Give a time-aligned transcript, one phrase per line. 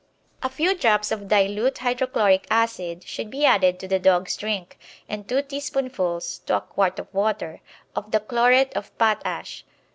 [0.41, 5.29] A few drops of dilute hydrochloric acid should be added to the dog's drink, and
[5.29, 7.61] two teaspoonfuls (to a quart of water)
[7.95, 9.63] of the chlorate of potash.